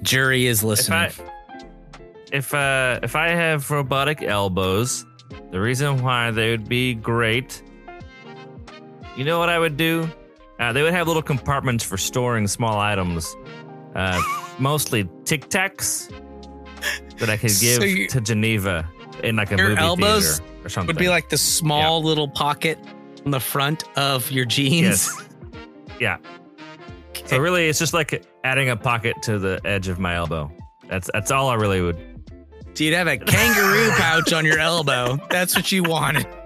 Jury 0.02 0.46
is 0.46 0.64
if 0.64 0.64
listening. 0.64 0.98
I 0.98 1.12
if 2.32 2.52
uh 2.52 2.98
if 3.04 3.14
I 3.14 3.28
have 3.28 3.70
robotic 3.70 4.20
elbows, 4.20 5.06
the 5.52 5.60
reason 5.60 6.02
why 6.02 6.32
they 6.32 6.50
would 6.50 6.68
be 6.68 6.94
great, 6.94 7.62
you 9.16 9.24
know 9.24 9.38
what 9.38 9.48
I 9.48 9.60
would 9.60 9.76
do? 9.76 10.10
Uh, 10.58 10.72
they 10.72 10.82
would 10.82 10.92
have 10.92 11.06
little 11.06 11.22
compartments 11.22 11.84
for 11.84 11.96
storing 11.96 12.48
small 12.48 12.80
items, 12.80 13.36
uh, 13.94 14.20
mostly 14.58 15.08
Tic 15.24 15.48
Tacs 15.48 16.08
that 17.18 17.28
I 17.30 17.36
could 17.36 17.50
give 17.60 17.80
So 17.80 17.84
you- 17.84 18.08
to 18.08 18.20
Geneva 18.20 18.88
in 19.22 19.36
like 19.36 19.50
a 19.52 19.56
Your 19.56 19.70
movie 19.70 19.80
elbows 19.80 20.38
theater 20.38 20.66
or 20.66 20.68
something. 20.68 20.86
Would 20.94 20.98
be 20.98 21.08
like 21.08 21.28
the 21.30 21.38
small 21.38 22.02
little 22.02 22.28
pocket 22.28 22.78
on 23.24 23.30
the 23.32 23.40
front 23.40 23.84
of 23.98 24.30
your 24.30 24.44
jeans. 24.44 25.10
yes, 25.10 25.28
yeah. 26.00 26.16
So 27.26 27.38
really, 27.38 27.68
it's 27.68 27.78
just 27.78 27.92
like 27.94 28.24
adding 28.44 28.70
a 28.70 28.76
pocket 28.76 29.16
to 29.22 29.38
the 29.38 29.60
edge 29.64 29.88
of 29.88 29.98
my 29.98 30.14
elbow. 30.14 30.50
That's 30.88 31.10
that's 31.12 31.30
all 31.30 31.48
I 31.48 31.54
really 31.54 31.82
would. 31.82 31.96
So 32.74 32.84
you'd 32.84 32.94
have 32.94 33.08
a 33.08 33.18
kangaroo 33.18 33.90
pouch 33.96 34.32
on 34.32 34.44
your 34.46 34.58
elbow. 34.60 35.18
That's 35.30 35.56
what 35.56 35.72
you 35.72 35.82
wanted. 35.82 36.26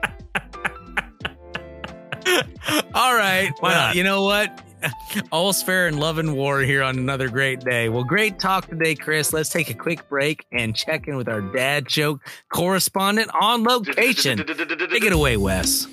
All 2.95 3.15
right. 3.15 3.51
Why 3.61 3.71
well, 3.71 3.87
not? 3.89 3.97
you 3.97 4.05
know 4.05 4.23
what? 4.23 4.63
All's 5.31 5.63
fair 5.63 5.89
in 5.89 5.99
love 5.99 6.19
and 6.19 6.35
war 6.35 6.61
here 6.61 6.83
on 6.83 6.99
another 6.99 7.29
great 7.29 7.61
day. 7.61 7.89
Well, 7.89 8.05
great 8.05 8.39
talk 8.39 8.69
today, 8.69 8.95
Chris. 8.95 9.33
Let's 9.33 9.49
take 9.49 9.71
a 9.71 9.75
quick 9.75 10.09
break 10.09 10.47
and 10.53 10.75
check 10.75 11.09
in 11.09 11.17
with 11.17 11.29
our 11.29 11.41
dad 11.41 11.87
joke 11.87 12.21
correspondent 12.49 13.31
on 13.39 13.65
location. 13.65 14.39
Take 14.39 15.05
it 15.05 15.13
away, 15.13 15.37
Wes. 15.37 15.87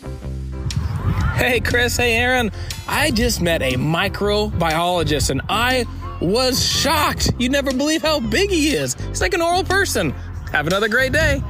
Hey, 1.36 1.60
Chris. 1.60 1.96
Hey, 1.98 2.16
Aaron. 2.16 2.52
I 2.88 3.12
just 3.12 3.42
met 3.42 3.62
a 3.62 3.74
microbiologist 3.74 5.30
and 5.30 5.42
I 5.50 5.86
was 6.22 6.64
shocked. 6.64 7.32
You'd 7.40 7.52
never 7.52 7.72
believe 7.72 8.02
how 8.02 8.20
big 8.20 8.50
he 8.50 8.76
is. 8.76 8.96
He's 8.96 9.22
like 9.22 9.34
an 9.34 9.42
oral 9.42 9.64
person. 9.64 10.12
Have 10.52 10.68
another 10.68 10.90
great 10.90 11.14
day. 11.14 11.42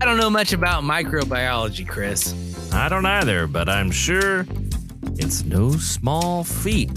I 0.00 0.06
don't 0.06 0.16
know 0.16 0.30
much 0.30 0.52
about 0.52 0.82
microbiology, 0.82 1.86
Chris. 1.86 2.34
I 2.72 2.88
don't 2.88 3.04
either, 3.04 3.46
but 3.46 3.68
I'm 3.68 3.90
sure 3.90 4.44
it's 5.16 5.44
no 5.44 5.72
small 5.72 6.44
feat 6.44 6.94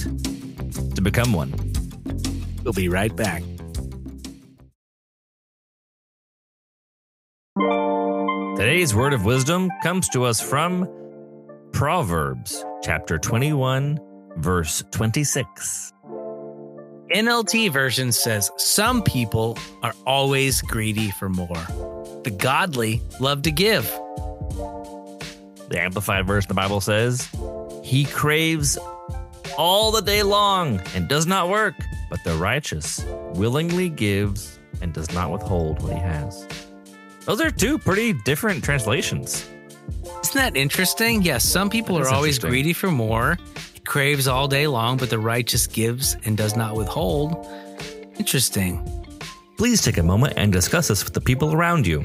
to 0.96 1.02
become 1.02 1.34
one. 1.34 1.54
We'll 2.64 2.74
be 2.74 2.90
right 2.90 3.16
back. 3.16 3.44
Today's 8.58 8.96
word 8.96 9.14
of 9.14 9.26
wisdom 9.26 9.70
comes 9.82 10.08
to 10.10 10.24
us 10.24 10.40
from 10.40 10.88
Proverbs 11.74 12.64
chapter 12.82 13.18
21, 13.18 14.00
verse 14.38 14.84
26. 14.92 15.92
NLT 17.14 17.72
version 17.72 18.12
says 18.12 18.50
some 18.58 19.04
people 19.04 19.58
are 19.82 19.94
always 20.08 20.62
greedy 20.62 21.12
for 21.12 21.30
more. 21.30 21.66
The 22.24 22.36
godly 22.38 23.02
love 23.20 23.42
to 23.44 23.52
give. 23.52 23.86
The 25.70 25.80
Amplified 25.80 26.26
version 26.26 26.46
of 26.46 26.56
the 26.56 26.62
Bible 26.62 26.82
says, 26.82 27.28
He 27.94 28.06
craves 28.06 28.76
all 29.56 29.92
the 29.92 30.02
day 30.02 30.24
long 30.24 30.82
and 30.96 31.08
does 31.08 31.28
not 31.28 31.48
work, 31.48 31.76
but 32.10 32.24
the 32.24 32.34
righteous 32.38 33.06
willingly 33.36 33.88
gives 33.88 34.58
and 34.82 34.92
does 34.92 35.14
not 35.14 35.30
withhold 35.30 35.80
what 35.84 35.94
he 35.94 36.00
has. 36.00 36.48
Those 37.26 37.40
are 37.40 37.52
two 37.52 37.78
pretty 37.78 38.14
different 38.26 38.64
translations. 38.64 39.48
Isn't 40.24 40.34
that 40.34 40.58
interesting? 40.58 41.22
Yes, 41.22 41.46
some 41.46 41.70
people 41.70 42.00
That 42.00 42.08
are 42.08 42.16
always 42.16 42.40
greedy 42.40 42.74
for 42.74 42.90
more. 42.90 43.38
He 43.76 43.80
craves 43.82 44.28
all 44.28 44.48
day 44.48 44.66
long, 44.66 44.98
but 44.98 45.12
the 45.12 45.20
righteous 45.20 45.68
gives 45.68 46.18
and 46.26 46.36
does 46.36 46.56
not 46.56 46.76
withhold. 46.76 47.46
Interesting. 48.18 48.82
Please 49.60 49.84
take 49.84 50.00
a 50.00 50.04
moment 50.04 50.34
and 50.36 50.52
discuss 50.52 50.88
this 50.88 51.04
with 51.04 51.14
the 51.14 51.22
people 51.22 51.54
around 51.54 51.86
you. 51.86 52.04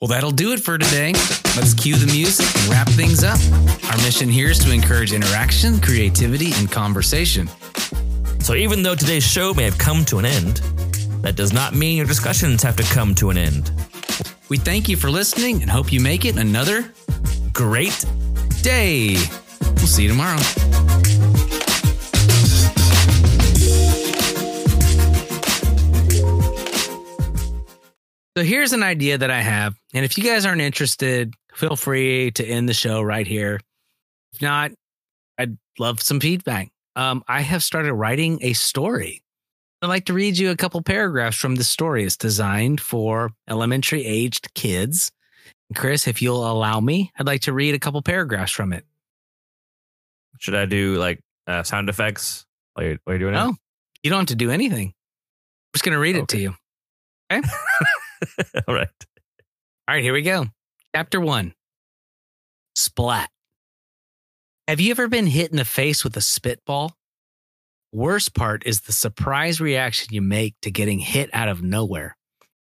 Well, 0.00 0.08
that'll 0.08 0.30
do 0.30 0.52
it 0.52 0.60
for 0.60 0.78
today. 0.78 1.12
Let's 1.56 1.74
cue 1.74 1.94
the 1.96 2.10
music 2.10 2.46
and 2.56 2.68
wrap 2.68 2.88
things 2.88 3.22
up. 3.22 3.38
Our 3.90 3.98
mission 3.98 4.30
here 4.30 4.48
is 4.48 4.58
to 4.60 4.72
encourage 4.72 5.12
interaction, 5.12 5.78
creativity, 5.78 6.52
and 6.54 6.72
conversation. 6.72 7.50
So, 8.40 8.54
even 8.54 8.82
though 8.82 8.94
today's 8.94 9.24
show 9.24 9.52
may 9.52 9.64
have 9.64 9.76
come 9.76 10.06
to 10.06 10.18
an 10.18 10.24
end, 10.24 10.62
that 11.20 11.36
does 11.36 11.52
not 11.52 11.74
mean 11.74 11.98
your 11.98 12.06
discussions 12.06 12.62
have 12.62 12.76
to 12.76 12.82
come 12.94 13.14
to 13.16 13.28
an 13.28 13.36
end. 13.36 13.72
We 14.48 14.56
thank 14.56 14.88
you 14.88 14.96
for 14.96 15.10
listening 15.10 15.60
and 15.60 15.70
hope 15.70 15.92
you 15.92 16.00
make 16.00 16.24
it 16.24 16.38
another 16.38 16.94
Great 17.52 18.06
day. 18.62 19.16
We'll 19.60 19.86
see 19.86 20.04
you 20.04 20.08
tomorrow. 20.08 20.89
So 28.40 28.44
here's 28.44 28.72
an 28.72 28.82
idea 28.82 29.18
that 29.18 29.30
I 29.30 29.42
have. 29.42 29.78
And 29.92 30.02
if 30.02 30.16
you 30.16 30.24
guys 30.24 30.46
aren't 30.46 30.62
interested, 30.62 31.34
feel 31.52 31.76
free 31.76 32.30
to 32.30 32.42
end 32.42 32.70
the 32.70 32.72
show 32.72 33.02
right 33.02 33.26
here. 33.26 33.60
If 34.32 34.40
not, 34.40 34.70
I'd 35.36 35.58
love 35.78 36.00
some 36.00 36.20
feedback. 36.20 36.70
Um, 36.96 37.22
I 37.28 37.42
have 37.42 37.62
started 37.62 37.92
writing 37.92 38.38
a 38.40 38.54
story. 38.54 39.22
I'd 39.82 39.88
like 39.88 40.06
to 40.06 40.14
read 40.14 40.38
you 40.38 40.48
a 40.48 40.56
couple 40.56 40.80
paragraphs 40.80 41.36
from 41.36 41.56
the 41.56 41.64
story. 41.64 42.02
It's 42.02 42.16
designed 42.16 42.80
for 42.80 43.32
elementary 43.46 44.06
aged 44.06 44.54
kids. 44.54 45.12
Chris, 45.74 46.08
if 46.08 46.22
you'll 46.22 46.50
allow 46.50 46.80
me, 46.80 47.12
I'd 47.18 47.26
like 47.26 47.42
to 47.42 47.52
read 47.52 47.74
a 47.74 47.78
couple 47.78 48.00
paragraphs 48.00 48.52
from 48.52 48.72
it. 48.72 48.86
Should 50.38 50.54
I 50.54 50.64
do 50.64 50.96
like 50.96 51.20
uh, 51.46 51.62
sound 51.62 51.90
effects 51.90 52.46
while 52.72 52.86
you're, 52.86 52.98
while 53.04 53.16
you're 53.16 53.30
doing 53.30 53.34
No, 53.34 53.54
you 54.02 54.08
don't 54.08 54.20
have 54.20 54.28
to 54.28 54.34
do 54.34 54.50
anything. 54.50 54.86
I'm 54.86 55.74
just 55.74 55.84
going 55.84 55.92
to 55.92 56.00
read 56.00 56.16
it 56.16 56.28
to 56.28 56.38
you. 56.38 56.54
it? 57.28 57.44
All 58.68 58.74
right. 58.74 58.88
All 59.88 59.94
right, 59.94 60.02
here 60.02 60.12
we 60.12 60.22
go. 60.22 60.46
Chapter 60.94 61.20
one 61.20 61.54
Splat. 62.74 63.30
Have 64.68 64.80
you 64.80 64.92
ever 64.92 65.08
been 65.08 65.26
hit 65.26 65.50
in 65.50 65.56
the 65.56 65.64
face 65.64 66.04
with 66.04 66.16
a 66.16 66.20
spitball? 66.20 66.96
Worst 67.92 68.34
part 68.34 68.62
is 68.66 68.82
the 68.82 68.92
surprise 68.92 69.60
reaction 69.60 70.08
you 70.12 70.22
make 70.22 70.54
to 70.62 70.70
getting 70.70 71.00
hit 71.00 71.28
out 71.32 71.48
of 71.48 71.62
nowhere. 71.62 72.16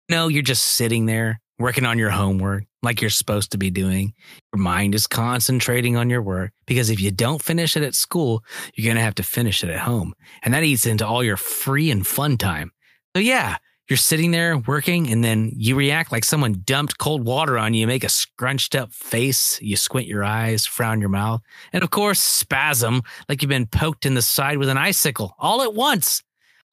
No, 0.08 0.28
you're 0.28 0.44
just 0.44 0.66
sitting 0.66 1.08
there 1.08 1.42
working 1.58 1.86
on 1.86 1.98
your 1.98 2.12
homework 2.12 2.66
like 2.84 3.02
you're 3.02 3.10
supposed 3.10 3.52
to 3.52 3.58
be 3.58 3.72
doing. 3.72 4.14
Your 4.54 4.62
mind 4.62 4.94
is 4.94 5.08
concentrating 5.08 5.98
on 5.98 6.10
your 6.10 6.22
work 6.22 6.52
because 6.68 6.92
if 6.92 7.02
you 7.02 7.10
don't 7.10 7.42
finish 7.42 7.76
it 7.76 7.84
at 7.84 7.96
school, 7.96 8.44
you're 8.76 8.86
going 8.86 8.98
to 8.98 9.04
have 9.04 9.16
to 9.16 9.24
finish 9.24 9.64
it 9.64 9.72
at 9.72 9.80
home. 9.80 10.14
And 10.44 10.54
that 10.54 10.64
eats 10.64 10.86
into 10.86 11.08
all 11.08 11.24
your 11.24 11.38
free 11.38 11.90
and 11.90 12.06
fun 12.06 12.38
time. 12.38 12.72
So, 13.16 13.22
yeah, 13.22 13.58
You're 13.88 13.98
sitting 13.98 14.32
there 14.32 14.58
working, 14.58 15.12
and 15.12 15.24
then 15.24 15.52
you 15.56 15.76
react 15.76 16.12
like 16.12 16.24
someone 16.24 16.64
dumped 16.66 16.98
cold 16.98 17.24
water 17.24 17.56
on 17.56 17.76
you. 17.76 17.82
You 17.82 17.88
make 17.88 18.04
a 18.04 18.10
scrunched 18.10 18.74
up 18.74 18.92
face. 18.92 19.62
You 19.62 19.76
squint 19.76 20.08
your 20.08 20.24
eyes, 20.24 20.66
frown 20.66 21.00
your 21.00 21.10
mouth, 21.10 21.42
and 21.72 21.84
of 21.84 21.92
course, 21.92 22.20
spasm 22.20 23.04
like 23.30 23.44
you've 23.44 23.50
been 23.50 23.68
poked 23.68 24.08
in 24.08 24.16
the 24.16 24.24
side 24.24 24.58
with 24.58 24.70
an 24.70 24.78
icicle 24.78 25.36
all 25.38 25.62
at 25.62 25.76
once. 25.76 26.24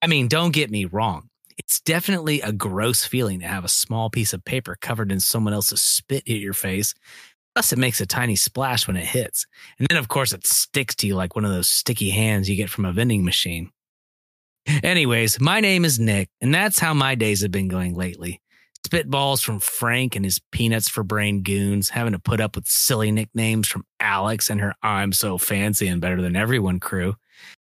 I 0.01 0.07
mean, 0.07 0.27
don't 0.27 0.55
get 0.55 0.71
me 0.71 0.87
wrong. 0.87 1.29
It's 1.59 1.81
definitely 1.81 2.41
a 2.41 2.51
gross 2.51 3.05
feeling 3.05 3.41
to 3.41 3.47
have 3.47 3.67
a 3.67 3.69
small 3.69 4.09
piece 4.09 4.33
of 4.33 4.45
paper 4.45 4.79
covered 4.81 5.13
in 5.13 5.21
someone 5.21 5.53
else's 5.53 5.83
spit 5.83 6.23
hit 6.27 6.41
your 6.41 6.55
face. 6.55 6.95
Plus, 7.55 7.75
it 7.75 7.79
makes 7.79 8.01
a 8.01 8.07
tiny 8.07 8.37
splash 8.37 8.87
when 8.87 8.97
it 8.97 9.05
hits. 9.05 9.47
And 9.79 9.87
then, 9.89 9.99
of 9.99 10.09
course, 10.09 10.33
it 10.33 10.47
sticks 10.47 10.95
to 10.97 11.07
you 11.07 11.15
like 11.15 11.37
one 11.37 11.45
of 11.45 11.53
those 11.53 11.69
sticky 11.69 12.09
hands 12.09 12.49
you 12.49 12.57
get 12.57 12.71
from 12.71 12.87
a 12.87 12.93
vending 12.93 13.23
machine. 13.23 13.71
Anyways, 14.67 15.41
my 15.41 15.61
name 15.61 15.85
is 15.85 15.99
Nick, 15.99 16.29
and 16.41 16.55
that's 16.55 16.79
how 16.79 16.95
my 16.95 17.15
days 17.15 17.43
have 17.43 17.51
been 17.51 17.69
going 17.69 17.95
lately. 17.95 18.41
Spitballs 18.87 19.43
from 19.43 19.61
Frank 19.61 20.17
and 20.17 20.25
his 20.25 20.41
peanuts 20.51 20.89
for 20.89 21.03
brain 21.03 21.43
goons, 21.43 21.89
having 21.89 22.13
to 22.13 22.19
put 22.19 22.41
up 22.41 22.57
with 22.57 22.67
silly 22.67 23.11
nicknames 23.11 23.69
from 23.69 23.85
Alex 24.01 24.51
and 24.51 24.61
her 24.61 24.75
I'm 24.83 25.13
so 25.13 25.39
fancy 25.39 25.87
and 25.87 26.01
better 26.01 26.21
than 26.21 26.37
everyone 26.37 26.81
crew. 26.81 27.15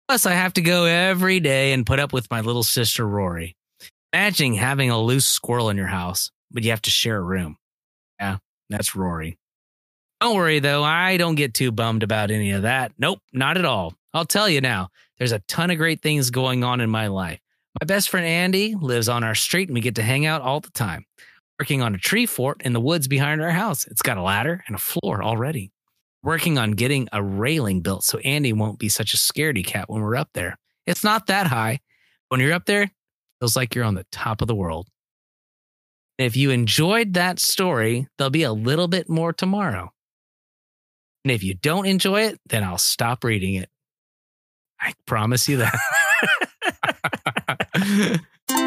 Plus, 0.07 0.25
I 0.25 0.33
have 0.33 0.53
to 0.53 0.61
go 0.61 0.85
every 0.85 1.39
day 1.39 1.73
and 1.73 1.85
put 1.85 1.99
up 1.99 2.13
with 2.13 2.29
my 2.29 2.41
little 2.41 2.63
sister 2.63 3.07
Rory. 3.07 3.55
Imagine 4.13 4.53
having 4.53 4.89
a 4.89 5.01
loose 5.01 5.25
squirrel 5.25 5.69
in 5.69 5.77
your 5.77 5.87
house, 5.87 6.31
but 6.51 6.63
you 6.63 6.69
have 6.69 6.81
to 6.83 6.89
share 6.89 7.17
a 7.17 7.21
room. 7.21 7.57
Yeah, 8.19 8.37
that's 8.69 8.95
Rory. 8.95 9.37
Don't 10.21 10.35
worry 10.35 10.59
though, 10.59 10.83
I 10.83 11.17
don't 11.17 11.35
get 11.35 11.53
too 11.53 11.71
bummed 11.71 12.03
about 12.03 12.31
any 12.31 12.51
of 12.51 12.63
that. 12.63 12.91
Nope, 12.97 13.19
not 13.33 13.57
at 13.57 13.65
all. 13.65 13.93
I'll 14.13 14.25
tell 14.25 14.49
you 14.49 14.61
now, 14.61 14.89
there's 15.17 15.31
a 15.31 15.39
ton 15.39 15.71
of 15.71 15.77
great 15.77 16.01
things 16.01 16.29
going 16.29 16.63
on 16.63 16.81
in 16.81 16.89
my 16.89 17.07
life. 17.07 17.39
My 17.81 17.85
best 17.85 18.09
friend 18.09 18.25
Andy 18.25 18.75
lives 18.75 19.09
on 19.09 19.23
our 19.23 19.35
street 19.35 19.69
and 19.69 19.75
we 19.75 19.81
get 19.81 19.95
to 19.95 20.03
hang 20.03 20.25
out 20.25 20.41
all 20.41 20.59
the 20.59 20.71
time. 20.71 21.05
Working 21.59 21.81
on 21.81 21.95
a 21.95 21.99
tree 21.99 22.25
fort 22.25 22.61
in 22.63 22.73
the 22.73 22.81
woods 22.81 23.07
behind 23.07 23.41
our 23.41 23.51
house. 23.51 23.85
It's 23.85 24.01
got 24.01 24.17
a 24.17 24.21
ladder 24.21 24.63
and 24.67 24.75
a 24.75 24.79
floor 24.79 25.23
already. 25.23 25.71
Working 26.23 26.57
on 26.57 26.71
getting 26.71 27.07
a 27.11 27.21
railing 27.23 27.81
built 27.81 28.03
so 28.03 28.19
Andy 28.19 28.53
won't 28.53 28.79
be 28.79 28.89
such 28.89 29.13
a 29.13 29.17
scaredy 29.17 29.65
cat 29.65 29.89
when 29.89 30.01
we're 30.01 30.15
up 30.15 30.29
there. 30.33 30.57
It's 30.85 31.03
not 31.03 31.27
that 31.27 31.47
high. 31.47 31.79
When 32.29 32.39
you're 32.39 32.53
up 32.53 32.65
there, 32.65 32.83
it 32.83 32.91
feels 33.39 33.55
like 33.55 33.75
you're 33.75 33.85
on 33.85 33.95
the 33.95 34.05
top 34.11 34.41
of 34.41 34.47
the 34.47 34.55
world. 34.55 34.87
If 36.17 36.35
you 36.35 36.49
enjoyed 36.49 37.13
that 37.13 37.39
story, 37.39 38.07
there'll 38.17 38.31
be 38.31 38.43
a 38.43 38.53
little 38.53 38.87
bit 38.87 39.07
more 39.07 39.33
tomorrow. 39.33 39.93
And 41.23 41.31
if 41.31 41.43
you 41.43 41.53
don't 41.53 41.85
enjoy 41.85 42.23
it, 42.23 42.39
then 42.47 42.63
I'll 42.63 42.77
stop 42.77 43.23
reading 43.23 43.55
it. 43.55 43.69
I 44.79 44.93
promise 45.05 45.49
you 45.49 45.57
that. 45.57 45.73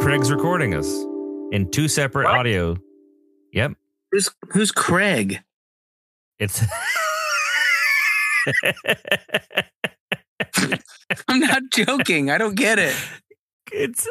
Craig's 0.00 0.30
recording 0.30 0.74
us 0.74 0.88
in 1.52 1.68
two 1.70 1.88
separate 1.88 2.24
What? 2.24 2.34
audio. 2.36 2.76
Yep. 3.52 3.72
who's 4.12 4.30
who's 4.50 4.72
Craig? 4.72 5.40
It's 6.38 6.62
I'm 11.28 11.40
not 11.40 11.62
joking. 11.72 12.30
I 12.30 12.38
don't 12.38 12.54
get 12.54 12.78
it. 12.78 12.94
it's 13.72 14.08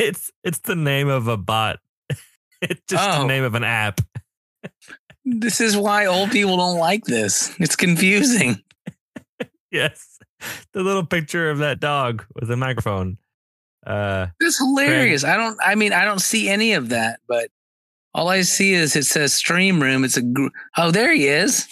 it's 0.00 0.30
it's 0.44 0.58
the 0.60 0.76
name 0.76 1.08
of 1.08 1.28
a 1.28 1.36
bot. 1.36 1.78
It's 2.62 2.80
just 2.88 3.04
the 3.04 3.18
Oh. 3.22 3.26
name 3.26 3.44
of 3.44 3.54
an 3.54 3.64
app. 3.64 4.00
This 5.24 5.60
is 5.60 5.76
why 5.76 6.06
old 6.06 6.30
people 6.30 6.56
don't 6.56 6.78
like 6.78 7.04
this. 7.04 7.54
It's 7.60 7.76
confusing. 7.76 8.62
Yes. 9.76 10.18
The 10.72 10.82
little 10.82 11.06
picture 11.06 11.48
of 11.48 11.58
that 11.58 11.80
dog 11.80 12.24
with 12.34 12.50
a 12.50 12.56
microphone. 12.56 13.16
Uh 13.86 14.26
It's 14.38 14.58
hilarious. 14.58 15.24
I 15.24 15.36
don't. 15.38 15.58
I 15.64 15.74
mean, 15.74 15.94
I 15.94 16.04
don't 16.04 16.20
see 16.20 16.50
any 16.50 16.74
of 16.74 16.90
that, 16.90 17.20
but 17.26 17.48
all 18.12 18.28
I 18.28 18.42
see 18.42 18.74
is 18.74 18.94
it 18.96 19.06
says 19.06 19.32
stream 19.32 19.80
room. 19.82 20.04
It's 20.04 20.18
a. 20.18 20.22
Gr- 20.22 20.48
oh, 20.76 20.90
there 20.90 21.12
he 21.14 21.26
is. 21.28 21.66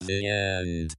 The 0.00 0.26
end. 0.26 0.96